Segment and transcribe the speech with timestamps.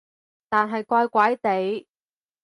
[0.49, 1.85] 但係怪怪地